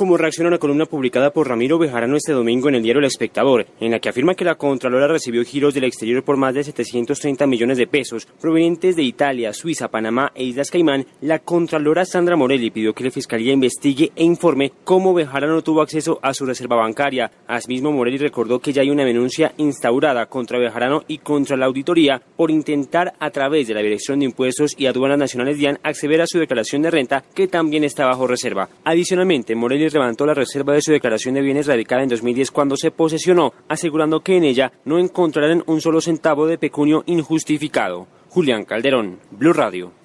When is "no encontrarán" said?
34.84-35.62